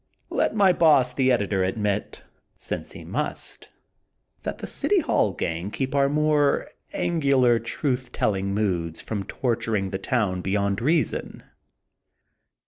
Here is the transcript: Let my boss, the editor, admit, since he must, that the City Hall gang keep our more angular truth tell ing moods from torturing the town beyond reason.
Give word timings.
Let 0.31 0.55
my 0.55 0.73
boss, 0.73 1.13
the 1.13 1.31
editor, 1.31 1.63
admit, 1.63 2.23
since 2.57 2.93
he 2.93 3.05
must, 3.05 3.71
that 4.41 4.57
the 4.57 4.65
City 4.65 4.99
Hall 5.01 5.31
gang 5.31 5.69
keep 5.69 5.93
our 5.93 6.09
more 6.09 6.71
angular 6.91 7.59
truth 7.59 8.11
tell 8.11 8.33
ing 8.33 8.51
moods 8.55 8.99
from 8.99 9.23
torturing 9.23 9.91
the 9.91 9.99
town 9.99 10.41
beyond 10.41 10.81
reason. 10.81 11.43